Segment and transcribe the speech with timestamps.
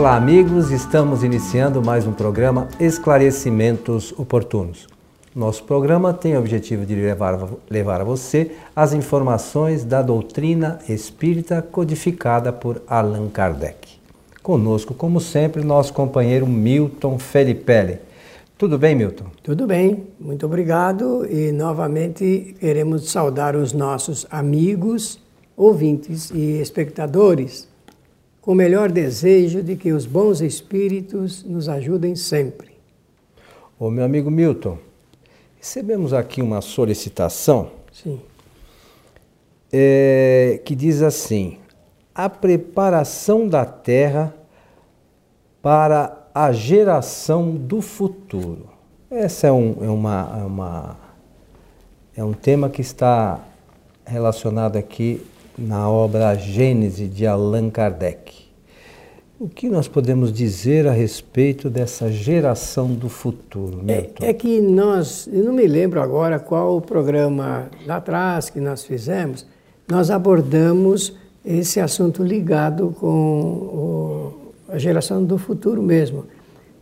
[0.00, 4.88] Olá, amigos, estamos iniciando mais um programa Esclarecimentos Oportunos.
[5.36, 11.60] Nosso programa tem o objetivo de levar, levar a você as informações da doutrina espírita
[11.60, 14.00] codificada por Allan Kardec.
[14.42, 17.98] Conosco, como sempre, nosso companheiro Milton Felipelli.
[18.56, 19.26] Tudo bem, Milton?
[19.42, 25.20] Tudo bem, muito obrigado e novamente queremos saudar os nossos amigos,
[25.58, 27.68] ouvintes e espectadores
[28.40, 32.70] com o melhor desejo de que os bons espíritos nos ajudem sempre.
[33.78, 34.78] Ô meu amigo Milton,
[35.58, 38.20] recebemos aqui uma solicitação Sim.
[39.72, 41.58] É, que diz assim:
[42.14, 44.34] a preparação da terra
[45.62, 48.68] para a geração do futuro.
[49.10, 50.96] Essa é, um, é, uma, é, uma,
[52.16, 53.40] é um tema que está
[54.06, 55.24] relacionado aqui
[55.60, 58.48] na obra Gênese de Allan Kardec.
[59.38, 64.24] O que nós podemos dizer a respeito dessa geração do futuro, é, Milton?
[64.24, 68.60] É, é, que nós, eu não me lembro agora qual o programa lá atrás que
[68.60, 69.46] nós fizemos,
[69.88, 76.26] nós abordamos esse assunto ligado com o, a geração do futuro mesmo,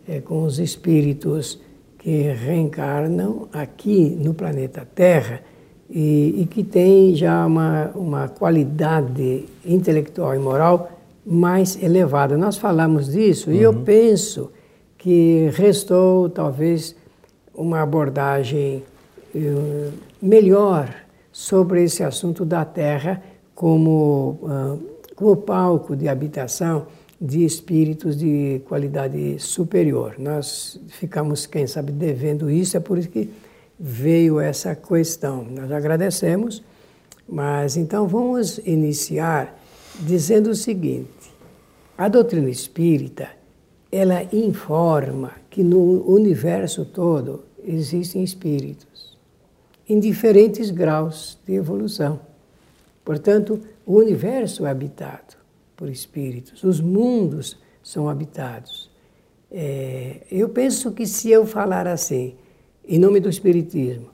[0.09, 1.61] é, com os espíritos
[1.99, 5.43] que reencarnam aqui no planeta Terra
[5.91, 10.93] e, e que tem já uma, uma qualidade intelectual e moral
[11.25, 12.37] mais elevada.
[12.37, 13.57] Nós falamos disso uhum.
[13.57, 13.85] e eu uhum.
[13.85, 14.51] penso
[14.97, 16.95] que restou talvez
[17.55, 18.83] uma abordagem
[19.35, 20.95] uh, melhor
[21.33, 23.23] sobre esse assunto da Terra
[23.55, 24.81] como, uh,
[25.15, 26.87] como palco de habitação
[27.21, 30.15] de espíritos de qualidade superior.
[30.19, 33.29] Nós ficamos, quem sabe, devendo isso, é por isso que
[33.79, 35.45] veio essa questão.
[35.45, 36.63] Nós agradecemos,
[37.29, 39.59] mas então vamos iniciar
[40.01, 41.33] dizendo o seguinte:
[41.97, 43.29] a doutrina espírita
[43.91, 49.17] ela informa que no universo todo existem espíritos
[49.89, 52.21] em diferentes graus de evolução.
[53.05, 55.37] Portanto, o universo é habitado
[55.75, 58.91] por espíritos, os mundos são habitados.
[59.51, 62.37] É, eu penso que se eu falar assim,
[62.89, 64.07] em nome do Espiritismo,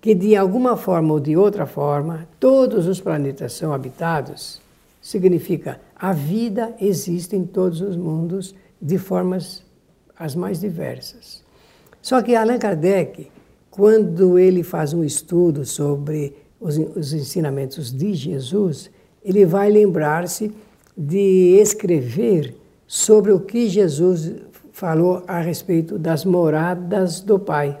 [0.00, 4.60] que de alguma forma ou de outra forma todos os planetas são habitados,
[5.00, 9.64] significa a vida existe em todos os mundos de formas
[10.18, 11.42] as mais diversas.
[12.02, 13.30] Só que Allan Kardec,
[13.70, 18.90] quando ele faz um estudo sobre os, os ensinamentos de Jesus,
[19.24, 20.52] ele vai lembrar-se
[20.96, 22.54] de escrever
[22.86, 24.34] sobre o que Jesus
[24.72, 27.80] falou a respeito das moradas do Pai.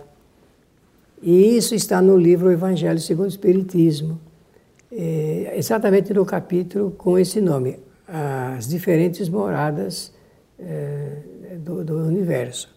[1.26, 4.20] E isso está no livro Evangelho segundo o Espiritismo,
[4.92, 10.12] é, exatamente no capítulo com esse nome, As Diferentes Moradas
[10.60, 11.16] é,
[11.60, 12.68] do, do Universo.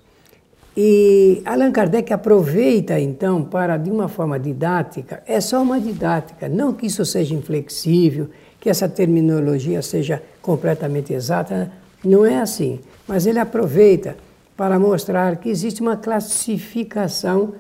[0.78, 6.72] E Allan Kardec aproveita então para, de uma forma didática, é só uma didática, não
[6.72, 8.29] que isso seja inflexível,
[8.62, 11.69] que essa terminologia seja completamente exata,
[12.02, 12.79] não é assim.
[13.06, 14.16] Mas ele aproveita
[14.56, 17.53] para mostrar que existe uma classificação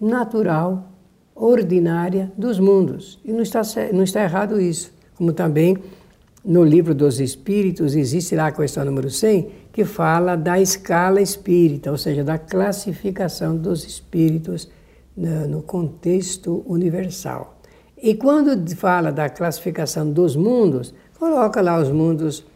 [0.00, 0.92] natural,
[1.34, 3.20] ordinária dos mundos.
[3.24, 4.92] E não está, não está errado isso.
[5.16, 5.76] Como também
[6.44, 11.90] no livro dos Espíritos existe lá a questão número 100, que fala da escala espírita,
[11.90, 14.68] ou seja, da classificação dos espíritos
[15.16, 17.60] no contexto universal.
[18.00, 22.46] E quando fala da classificação dos mundos, coloca lá os mundos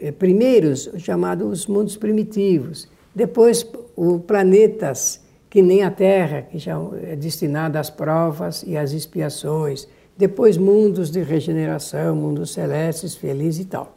[0.00, 7.16] eh, primeiros, chamados mundos primitivos, depois os planetas que nem a Terra, que já é
[7.16, 13.96] destinada às provas e às expiações, depois mundos de regeneração, mundos celestes, felizes e tal.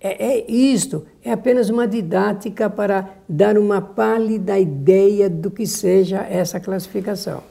[0.00, 6.20] É, é isto, é apenas uma didática para dar uma pálida ideia do que seja
[6.20, 7.42] essa classificação.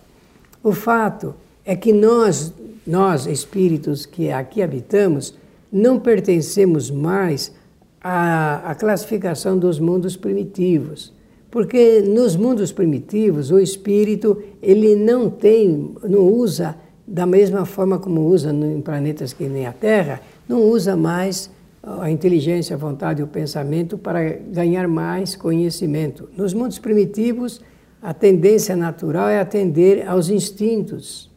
[0.63, 2.51] O fato é que nós,
[2.87, 5.37] nós espíritos que aqui habitamos,
[5.71, 7.53] não pertencemos mais
[8.01, 11.13] à, à classificação dos mundos primitivos
[11.51, 16.75] porque nos mundos primitivos, o espírito ele não tem, não usa
[17.07, 21.49] da mesma forma como usa em planetas que nem a Terra, não usa mais
[21.81, 26.29] a inteligência, a vontade e o pensamento para ganhar mais conhecimento.
[26.37, 27.61] Nos mundos primitivos,
[28.01, 31.31] a tendência natural é atender aos instintos.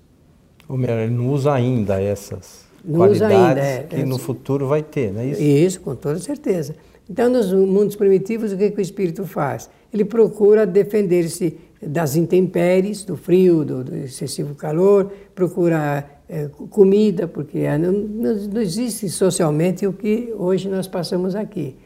[0.68, 4.66] O melhor, ele não usa ainda essas não qualidades ainda, é, que é, no futuro
[4.66, 5.40] vai ter, não é isso?
[5.42, 6.74] Isso, com toda certeza.
[7.08, 9.70] Então, nos mundos primitivos, o que, que o espírito faz?
[9.92, 17.58] Ele procura defender-se das intempéries, do frio, do, do excessivo calor, procura é, comida, porque
[17.60, 21.76] é, não, não, existe socialmente o que hoje nós passamos aqui.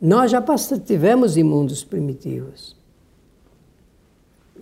[0.00, 0.44] Nós já
[0.84, 2.76] tivemos em mundos primitivos.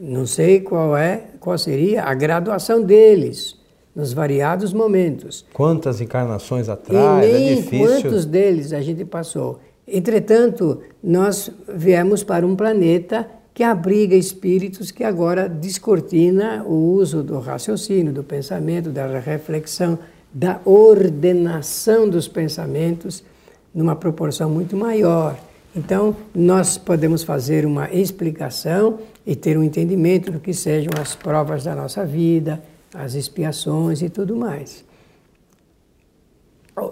[0.01, 3.59] Não sei qual é, qual seria a graduação deles
[3.95, 5.45] nos variados momentos.
[5.53, 7.27] Quantas encarnações atrás?
[7.27, 7.87] E nem é difícil.
[7.87, 9.59] quantos deles a gente passou.
[9.87, 17.39] Entretanto, nós viemos para um planeta que abriga espíritos que agora descortina o uso do
[17.39, 19.99] raciocínio, do pensamento, da reflexão,
[20.33, 23.25] da ordenação dos pensamentos
[23.75, 25.39] numa proporção muito maior.
[25.75, 31.65] Então, nós podemos fazer uma explicação e ter um entendimento do que sejam as provas
[31.65, 32.63] da nossa vida,
[32.95, 34.86] as expiações e tudo mais.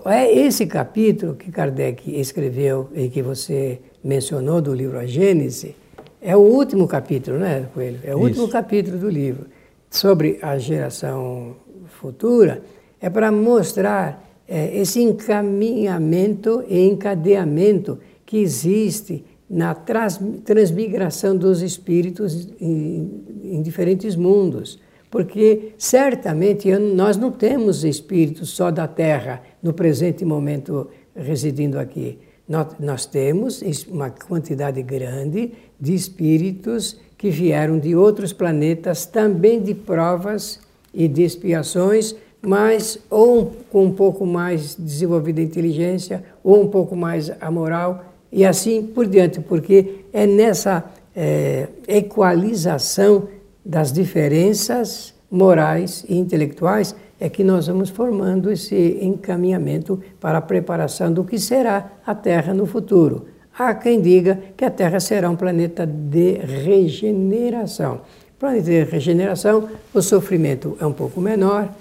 [0.07, 5.77] É esse capítulo que Kardec escreveu e que você mencionou do livro A Gênese,
[6.23, 7.99] é o último capítulo, né, Coelho?
[8.03, 8.41] É o Isso.
[8.41, 9.47] último capítulo do livro
[9.91, 11.55] sobre a geração
[12.01, 12.63] futura.
[12.99, 22.49] É para mostrar é, esse encaminhamento e encadeamento que existe na trans, transmigração dos espíritos
[22.59, 24.81] em, em diferentes mundos.
[25.15, 32.19] Porque certamente nós não temos espíritos só da Terra no presente momento residindo aqui.
[32.49, 39.73] Nós, nós temos uma quantidade grande de espíritos que vieram de outros planetas, também de
[39.73, 40.59] provas
[40.93, 47.31] e de expiações, mas ou com um pouco mais desenvolvida inteligência, ou um pouco mais
[47.41, 50.85] a moral, e assim por diante, porque é nessa
[51.15, 53.29] é, equalização
[53.65, 61.13] das diferenças morais e intelectuais é que nós vamos formando esse encaminhamento para a preparação
[61.13, 63.27] do que será a Terra no futuro.
[63.57, 68.03] Há quem diga que a Terra será um planeta de regeneração.
[68.39, 71.73] Planeta de regeneração, o sofrimento é um pouco menor,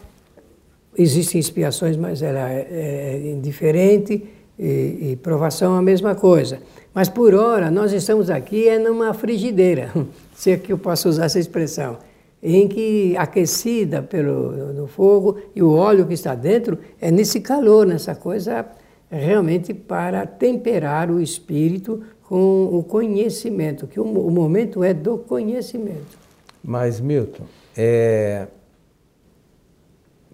[0.96, 4.24] existem expiações, mas ela é, é indiferente,
[4.58, 6.60] e, e provação a mesma coisa.
[6.94, 9.92] Mas por hora nós estamos aqui é numa frigideira,
[10.36, 11.98] se é que eu posso usar essa expressão
[12.46, 17.88] em que aquecida pelo no fogo e o óleo que está dentro é nesse calor,
[17.88, 18.66] nessa coisa
[19.10, 26.18] realmente para temperar o espírito com o conhecimento, que o, o momento é do conhecimento.
[26.64, 27.46] Mas Milton,
[27.78, 28.48] é,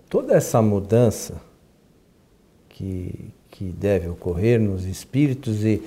[0.09, 1.41] toda essa mudança
[2.69, 5.83] que, que deve ocorrer nos espíritos e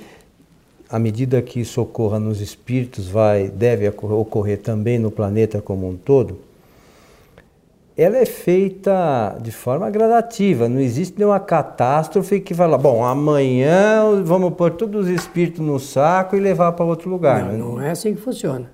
[0.93, 5.97] à medida que isso ocorra nos espíritos, vai, deve ocorrer também no planeta como um
[5.97, 6.37] todo,
[7.97, 10.69] ela é feita de forma gradativa.
[10.69, 16.37] Não existe nenhuma catástrofe que fala, bom, amanhã vamos pôr todos os espíritos no saco
[16.37, 17.43] e levar para outro lugar.
[17.55, 18.71] Não, não é assim que funciona.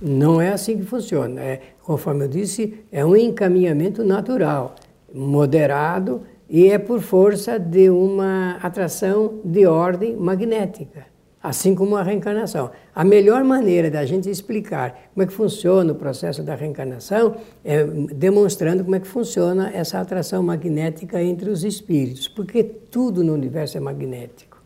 [0.00, 1.40] Não é assim que funciona.
[1.40, 4.76] É, conforme eu disse, é um encaminhamento natural,
[5.12, 11.15] moderado e é por força de uma atração de ordem magnética
[11.48, 12.72] assim como a reencarnação.
[12.92, 17.84] A melhor maneira da gente explicar como é que funciona o processo da reencarnação é
[17.84, 23.76] demonstrando como é que funciona essa atração magnética entre os espíritos, porque tudo no universo
[23.76, 24.60] é magnético.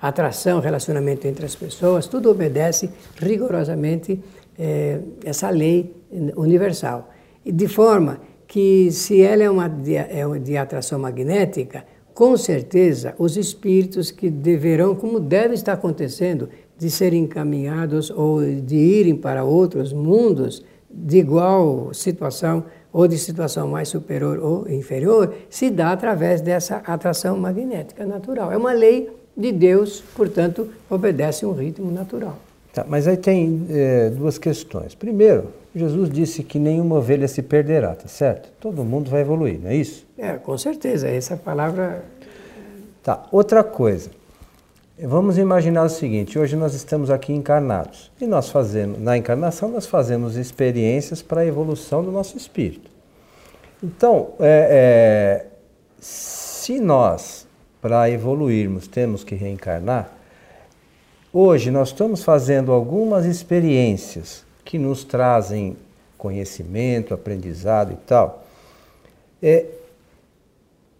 [0.00, 4.18] A atração, relacionamento entre as pessoas, tudo obedece rigorosamente
[4.58, 5.94] é, essa lei
[6.36, 7.12] universal.
[7.44, 13.14] E de forma que, se ela é uma de, é de atração magnética, com certeza,
[13.18, 19.44] os espíritos que deverão, como deve estar acontecendo, de serem encaminhados ou de irem para
[19.44, 26.40] outros mundos de igual situação ou de situação mais superior ou inferior, se dá através
[26.40, 28.52] dessa atração magnética natural.
[28.52, 32.38] É uma lei de Deus, portanto, obedece um ritmo natural.
[32.72, 34.94] Tá, mas aí tem é, duas questões.
[34.94, 38.50] Primeiro, Jesus disse que nenhuma ovelha se perderá, tá certo?
[38.60, 40.06] Todo mundo vai evoluir, não é isso?
[40.16, 41.08] É, com certeza.
[41.08, 42.04] Essa palavra.
[43.02, 43.24] Tá.
[43.32, 44.10] Outra coisa.
[44.98, 49.86] Vamos imaginar o seguinte: hoje nós estamos aqui encarnados e nós fazemos, na encarnação, nós
[49.86, 52.90] fazemos experiências para a evolução do nosso espírito.
[53.82, 55.46] Então, é, é,
[55.98, 57.46] se nós,
[57.82, 60.14] para evoluirmos, temos que reencarnar,
[61.36, 65.76] Hoje nós estamos fazendo algumas experiências que nos trazem
[66.16, 68.44] conhecimento, aprendizado e tal.
[69.42, 69.66] É,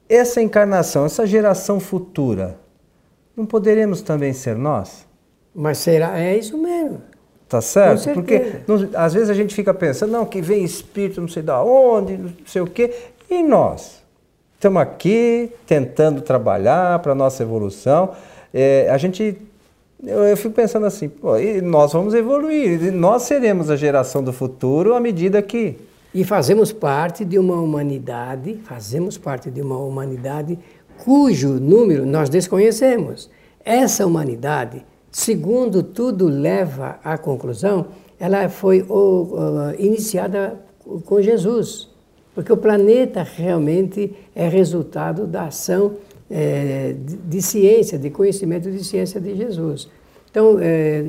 [0.08, 2.58] essa encarnação, essa geração futura,
[3.36, 5.06] não poderemos também ser nós?
[5.54, 6.18] Mas será?
[6.18, 7.00] É isso mesmo.
[7.48, 8.12] Tá certo?
[8.12, 11.62] Porque não, às vezes a gente fica pensando, não, que vem espírito não sei da
[11.62, 12.92] onde, não sei o quê,
[13.30, 14.02] e nós?
[14.54, 18.14] Estamos aqui tentando trabalhar para a nossa evolução.
[18.52, 19.36] É, a gente
[20.06, 21.32] eu, eu fico pensando assim, pô,
[21.62, 25.76] nós vamos evoluir, nós seremos a geração do futuro à medida que.
[26.14, 30.58] E fazemos parte de uma humanidade, fazemos parte de uma humanidade
[30.98, 33.28] cujo número nós desconhecemos.
[33.64, 37.86] essa humanidade, segundo tudo leva à conclusão,
[38.20, 38.86] ela foi
[39.78, 40.60] iniciada
[41.04, 41.88] com Jesus,
[42.34, 45.96] porque o planeta realmente é resultado da ação
[46.36, 49.88] é, de, ciência, de conhecimento de ciência de Jesus.
[50.28, 51.00] Então, é,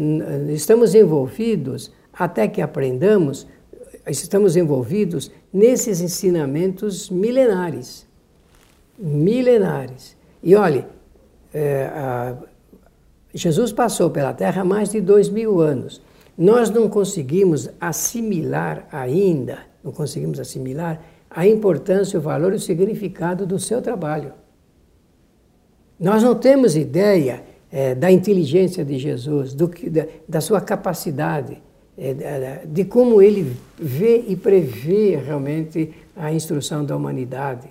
[0.49, 3.47] estamos envolvidos, até que aprendamos,
[4.07, 8.05] estamos envolvidos nesses ensinamentos milenares.
[8.99, 10.15] Milenares.
[10.43, 10.85] E olhe,
[11.51, 12.37] é, a,
[13.33, 16.03] Jesus passou pela Terra há mais de dois mil anos.
[16.37, 21.01] Nós não conseguimos assimilar ainda, não conseguimos assimilar
[21.31, 24.44] a importância, o valor e o significado do seu trabalho.
[25.99, 31.61] Nós não temos ideia é, da inteligência de Jesus, do, da, da sua capacidade,
[31.97, 37.67] é, de como ele vê e prevê realmente a instrução da humanidade,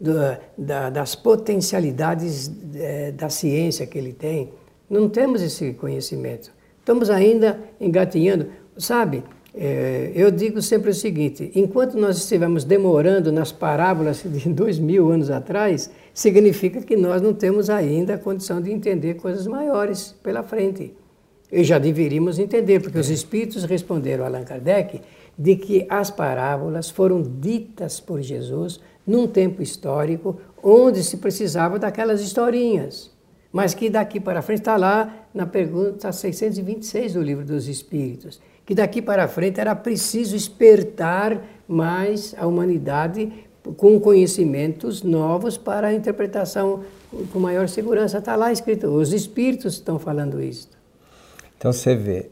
[0.00, 0.12] do,
[0.56, 4.50] da, das potencialidades é, da ciência que ele tem.
[4.88, 6.50] Não temos esse conhecimento.
[6.78, 8.46] Estamos ainda engatinhando.
[8.78, 9.22] Sabe,
[9.60, 15.10] é, eu digo sempre o seguinte: enquanto nós estivermos demorando nas parábolas de dois mil
[15.10, 20.44] anos atrás, significa que nós não temos ainda a condição de entender coisas maiores pela
[20.44, 20.94] frente.
[21.50, 25.00] E já deveríamos entender, porque os espíritos responderam a Allan Kardec
[25.36, 32.20] de que as parábolas foram ditas por Jesus num tempo histórico onde se precisava daquelas
[32.20, 33.10] historinhas.
[33.50, 38.74] Mas que daqui para frente está lá na pergunta 626 do Livro dos Espíritos, que
[38.74, 43.32] daqui para frente era preciso espertar mais a humanidade
[43.78, 46.84] com conhecimentos novos para a interpretação
[47.32, 48.18] com maior segurança.
[48.18, 50.68] Está lá escrito, os Espíritos estão falando isso.
[51.56, 52.28] Então você vê,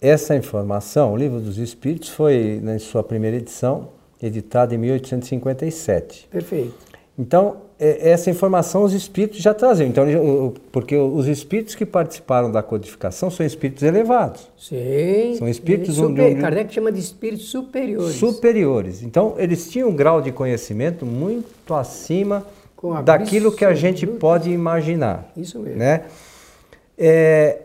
[0.00, 6.26] essa informação, o Livro dos Espíritos foi, na sua primeira edição, editado em 1857.
[6.32, 6.89] Perfeito.
[7.20, 9.86] Então, é, essa informação os espíritos já traziam.
[9.86, 14.48] Então, porque os espíritos que participaram da codificação são espíritos elevados.
[14.58, 15.34] Sim.
[15.36, 18.16] São espíritos super, um, Kardec chama de espíritos superiores.
[18.16, 19.02] Superiores.
[19.02, 22.46] Então, eles tinham um grau de conhecimento muito acima
[23.04, 25.30] daquilo que a gente pode imaginar.
[25.36, 25.78] Isso mesmo.
[25.78, 26.04] Né?
[26.96, 27.58] É,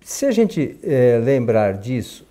[0.00, 2.24] se a gente é, lembrar disso,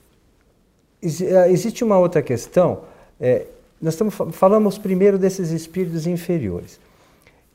[1.04, 2.82] é, existe uma outra questão.
[3.20, 3.46] É,
[3.82, 6.80] nós estamos, falamos primeiro desses espíritos inferiores.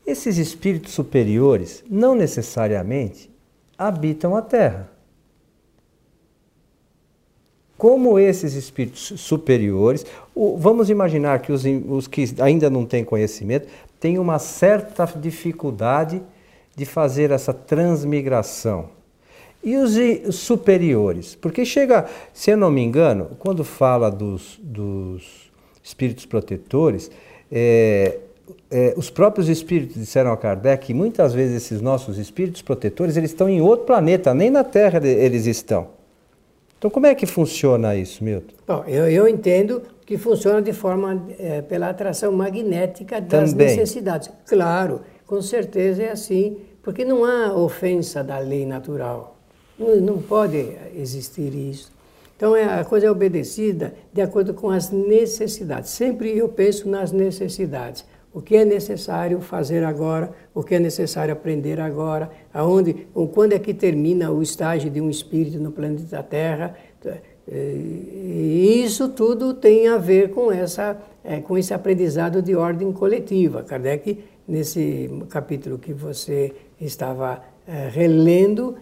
[0.05, 3.29] Esses espíritos superiores não necessariamente
[3.77, 4.89] habitam a Terra.
[7.77, 10.05] Como esses espíritos superiores,
[10.57, 13.67] vamos imaginar que os, os que ainda não têm conhecimento
[13.99, 16.21] têm uma certa dificuldade
[16.75, 18.89] de fazer essa transmigração.
[19.63, 21.35] E os superiores?
[21.35, 25.46] Porque chega, se eu não me engano, quando fala dos, dos
[25.87, 27.09] espíritos protetores,
[27.49, 28.19] é,
[28.69, 33.31] é, os próprios espíritos disseram a Kardec que muitas vezes esses nossos espíritos protetores eles
[33.31, 35.87] estão em outro planeta, nem na Terra eles estão.
[36.77, 38.53] Então como é que funciona isso, Milton?
[38.67, 43.67] Bom, eu, eu entendo que funciona de forma é, pela atração magnética das Também.
[43.67, 44.29] necessidades.
[44.45, 49.37] Claro, com certeza é assim, porque não há ofensa da lei natural.
[49.79, 51.96] Não, não pode existir isso.
[52.37, 55.89] Então é, a coisa é obedecida de acordo com as necessidades.
[55.89, 61.33] Sempre eu penso nas necessidades o que é necessário fazer agora, o que é necessário
[61.33, 66.75] aprender agora, aonde, quando é que termina o estágio de um espírito no planeta Terra.
[67.49, 73.63] E isso tudo tem a ver com, essa, é, com esse aprendizado de ordem coletiva.
[73.63, 78.75] Kardec, nesse capítulo que você estava é, relendo,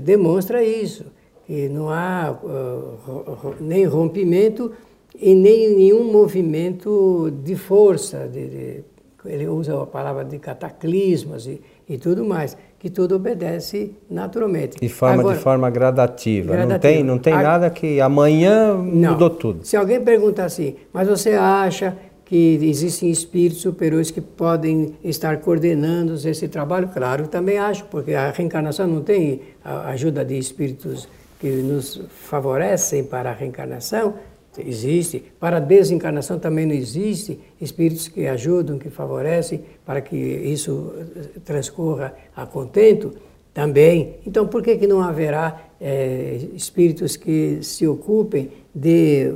[0.00, 1.06] demonstra isso,
[1.46, 4.72] que não há uh, nem rompimento
[5.14, 8.84] e nem nenhum movimento de força, de, de,
[9.24, 14.78] ele usa a palavra de cataclismas e, e tudo mais, que tudo obedece naturalmente.
[14.78, 16.52] De forma, Agora, de forma gradativa.
[16.52, 16.72] gradativa.
[16.72, 19.12] Não tem, não tem a, nada que amanhã não.
[19.12, 19.64] mudou tudo.
[19.64, 26.14] Se alguém pergunta assim, mas você acha que existem espíritos superiores que podem estar coordenando
[26.14, 26.88] esse trabalho?
[26.88, 31.08] Claro, também acho, porque a reencarnação não tem a ajuda de espíritos
[31.44, 34.14] que nos favorecem para a reencarnação,
[34.58, 35.22] existe.
[35.38, 41.40] Para a desencarnação também não existe espíritos que ajudam, que favorecem para que isso eh,
[41.44, 43.12] transcorra a contento
[43.52, 44.14] também.
[44.26, 49.30] Então, por que, que não haverá é, espíritos que se ocupem de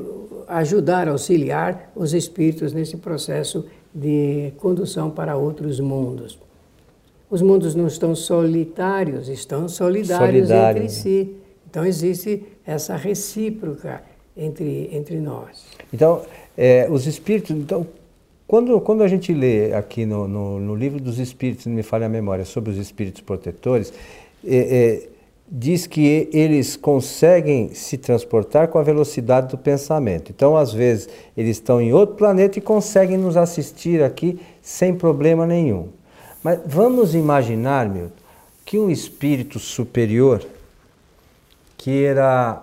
[0.49, 6.39] ajudar, auxiliar os espíritos nesse processo de condução para outros mundos?
[7.29, 10.83] Os mundos não estão solitários, estão solidários Solidário.
[10.85, 11.37] entre si.
[11.69, 14.03] Então, existe essa recíproca
[14.37, 15.67] entre, entre nós.
[15.93, 16.23] Então,
[16.57, 17.51] é, os espíritos.
[17.51, 17.87] Então,
[18.47, 22.07] quando, quando a gente lê aqui no, no, no, livro dos espíritos, não me falha
[22.07, 23.93] a memória, sobre os espíritos protetores,
[24.47, 25.09] é, é,
[25.51, 30.31] diz que eles conseguem se transportar com a velocidade do pensamento.
[30.31, 35.47] Então, às vezes, eles estão em outro planeta e conseguem nos assistir aqui sem problema
[35.47, 35.89] nenhum.
[36.43, 38.11] Mas vamos imaginar, meu,
[38.65, 40.43] que um espírito superior
[41.79, 42.63] queira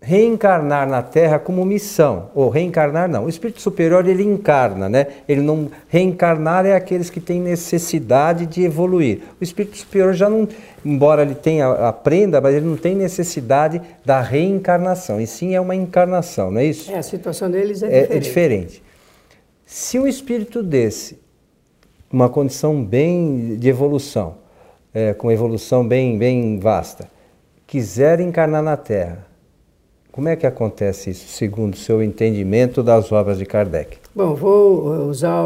[0.00, 5.08] reencarnar na Terra como missão, ou reencarnar não, o espírito superior ele encarna, né?
[5.28, 9.22] Ele não reencarnar é aqueles que têm necessidade de evoluir.
[9.40, 10.48] O espírito superior já não,
[10.84, 15.74] embora ele tenha aprenda, mas ele não tem necessidade da reencarnação, e sim é uma
[15.74, 16.90] encarnação, não é isso?
[16.92, 18.16] É, a situação deles é, é diferente.
[18.16, 18.82] É diferente.
[19.64, 21.18] Se um espírito desse,
[22.12, 24.36] uma condição bem de evolução,
[24.94, 27.15] é, com evolução bem, bem vasta,
[27.66, 29.26] quiser encarnar na Terra,
[30.16, 33.98] como é que acontece isso, segundo o seu entendimento das obras de Kardec?
[34.14, 35.44] Bom, vou usar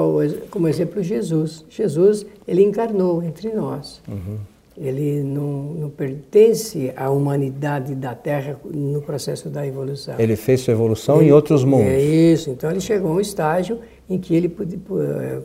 [0.48, 1.64] como exemplo Jesus.
[1.68, 4.00] Jesus, ele encarnou entre nós.
[4.06, 4.38] Uhum.
[4.78, 10.14] Ele não, não, pertence à humanidade da Terra no processo da evolução.
[10.18, 11.88] Ele fez sua evolução ele, em outros mundos.
[11.88, 12.48] É isso.
[12.48, 14.78] Então ele chegou a um estágio em que ele pode,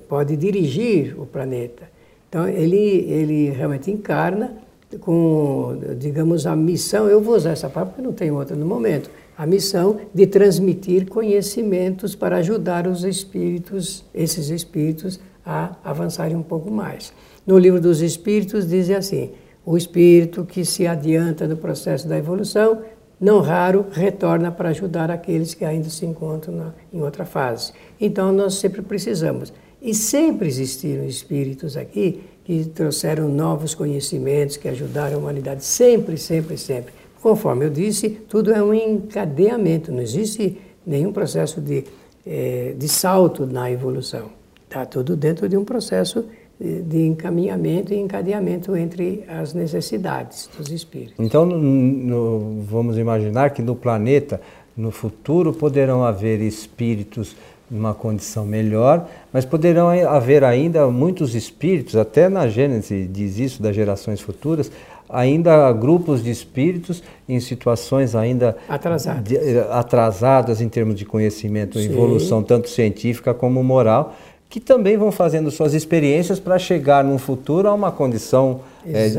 [0.08, 1.90] pode dirigir o planeta.
[2.30, 4.56] Então ele, ele realmente encarna
[5.00, 9.10] com, digamos, a missão, eu vou usar essa palavra porque não tem outra no momento,
[9.38, 16.72] a missão de transmitir conhecimentos para ajudar os espíritos, esses espíritos, a avançarem um pouco
[16.72, 17.14] mais.
[17.46, 19.32] No livro dos Espíritos diz assim:
[19.66, 22.82] o espírito que se adianta no processo da evolução,
[23.20, 27.74] não raro retorna para ajudar aqueles que ainda se encontram na, em outra fase.
[28.00, 29.54] Então nós sempre precisamos.
[29.82, 36.58] E sempre existiram espíritos aqui que trouxeram novos conhecimentos, que ajudaram a humanidade, sempre, sempre,
[36.58, 36.94] sempre.
[37.22, 41.84] Conforme eu disse, tudo é um encadeamento, não existe nenhum processo de,
[42.26, 44.30] é, de salto na evolução.
[44.66, 46.24] Está tudo dentro de um processo
[46.60, 51.16] de encaminhamento e encadeamento entre as necessidades dos espíritos.
[51.20, 54.40] Então, no, vamos imaginar que no planeta,
[54.76, 57.36] no futuro, poderão haver espíritos
[57.70, 63.76] numa condição melhor, mas poderão haver ainda muitos espíritos, até na Gênesis diz isso das
[63.76, 64.72] gerações futuras,
[65.10, 71.86] ainda grupos de espíritos em situações ainda atrasadas, de, atrasadas em termos de conhecimento, e
[71.86, 74.16] evolução tanto científica como moral,
[74.50, 79.10] que também vão fazendo suas experiências para chegar num futuro a uma condição é,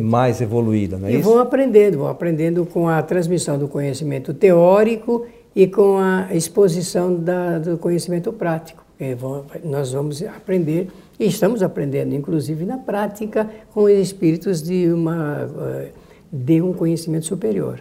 [0.00, 1.28] mais evoluída, não é e isso?
[1.28, 5.26] vão aprendendo, vão aprendendo com a transmissão do conhecimento teórico
[5.58, 8.84] e com a exposição da, do conhecimento prático.
[9.00, 9.16] É,
[9.64, 10.86] nós vamos aprender,
[11.18, 15.88] e estamos aprendendo, inclusive na prática, com os espíritos de, uma, eh,
[16.32, 17.80] de um conhecimento superior.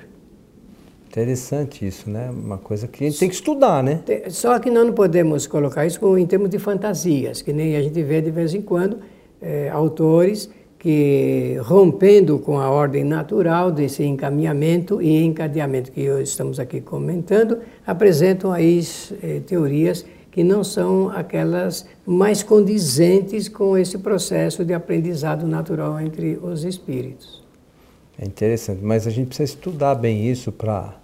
[1.08, 2.32] Interessante isso, né?
[2.32, 4.02] Uma coisa que a gente tem que estudar, né?
[4.32, 8.02] Só que nós não podemos colocar isso em termos de fantasias, que nem a gente
[8.02, 8.98] vê de vez em quando
[9.40, 10.50] é, autores
[10.88, 18.54] que rompendo com a ordem natural desse encaminhamento e encadeamento que estamos aqui comentando, apresentam
[18.54, 18.80] aí
[19.22, 26.40] eh, teorias que não são aquelas mais condizentes com esse processo de aprendizado natural entre
[26.42, 27.44] os espíritos.
[28.18, 30.96] É interessante, mas a gente precisa estudar bem isso para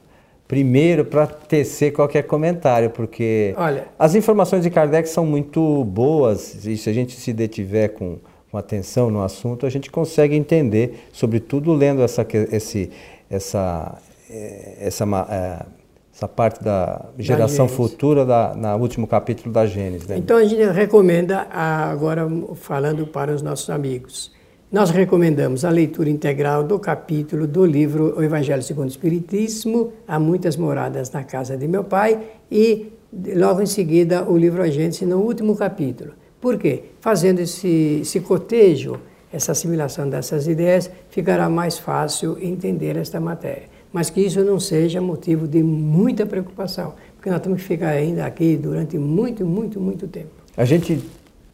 [0.47, 6.77] primeiro para tecer qualquer comentário, porque Olha, as informações de Kardec são muito boas e
[6.77, 8.19] se a gente se detiver com
[8.53, 12.91] com atenção no assunto, a gente consegue entender, sobretudo lendo essa, esse,
[13.27, 13.97] essa,
[14.29, 15.65] eh, essa, eh,
[16.13, 20.07] essa parte da geração da futura da, na último capítulo da Gênesis.
[20.07, 20.17] Né?
[20.19, 24.31] Então a gente recomenda, agora falando para os nossos amigos,
[24.71, 30.19] nós recomendamos a leitura integral do capítulo do livro O Evangelho segundo o Espiritismo, Há
[30.19, 32.93] Muitas Moradas na Casa de Meu Pai, e
[33.35, 36.13] logo em seguida o livro A Gênesis no último capítulo.
[36.43, 36.83] Por quê?
[36.99, 38.99] Fazendo esse, esse cotejo,
[39.31, 43.63] essa assimilação dessas ideias, ficará mais fácil entender esta matéria.
[43.93, 48.25] Mas que isso não seja motivo de muita preocupação, porque nós temos que ficar ainda
[48.25, 50.31] aqui durante muito, muito, muito tempo.
[50.57, 50.99] A gente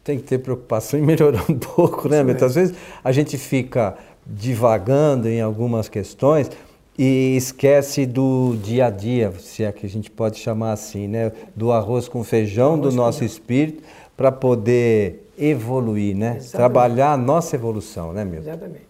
[0.02, 2.74] tem que ter preocupação em melhorar um pouco, né, Muitas vezes
[3.04, 6.50] a gente fica divagando em algumas questões
[6.98, 11.32] e esquece do dia a dia, se é que a gente pode chamar assim, né?
[11.54, 13.34] Do arroz com feijão arroz do nosso feijão.
[13.36, 13.82] espírito
[14.20, 16.36] para poder evoluir, né?
[16.36, 16.50] Exatamente.
[16.50, 18.50] Trabalhar a nossa evolução, né, Milton?
[18.50, 18.86] Exatamente.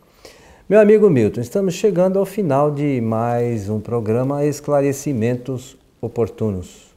[0.69, 6.93] Meu amigo Milton, estamos chegando ao final de mais um programa Esclarecimentos Oportunos.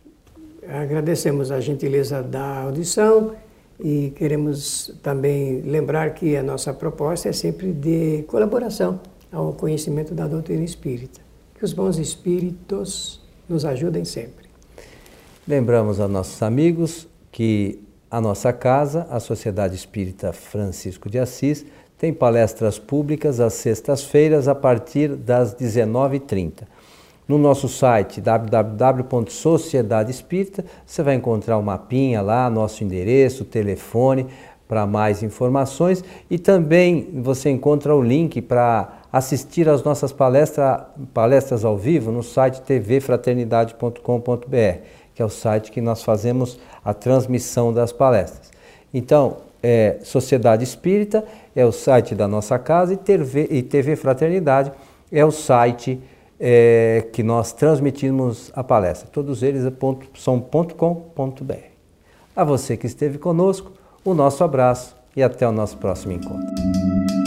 [0.68, 3.34] Agradecemos a gentileza da audição
[3.80, 9.00] e queremos também lembrar que a nossa proposta é sempre de colaboração
[9.32, 11.22] ao conhecimento da doutrina espírita.
[11.54, 14.50] Que os bons espíritos nos ajudem sempre.
[15.48, 21.66] Lembramos a nossos amigos que a nossa casa, a Sociedade Espírita Francisco de Assis,
[21.98, 26.62] Tem palestras públicas às sextas-feiras a partir das 19h30.
[27.28, 34.28] No nosso site www.sociedade espírita, você vai encontrar o um mapinha lá, nosso endereço, telefone
[34.68, 41.66] para mais informações e também você encontra o link para assistir às nossas palestra, palestras
[41.66, 47.92] ao vivo no site tvfraternidade.com.br, que é o site que nós fazemos a transmissão das
[47.92, 48.52] palestras.
[48.94, 51.24] Então, é, Sociedade Espírita
[51.56, 54.72] é o site da nossa casa e TV, e TV Fraternidade
[55.12, 56.02] é o site
[56.40, 59.08] é, que nós transmitimos a palestra.
[59.10, 59.72] Todos eles é
[60.16, 61.54] são .com.br.
[62.36, 63.72] A você que esteve conosco,
[64.04, 67.23] o nosso abraço e até o nosso próximo encontro.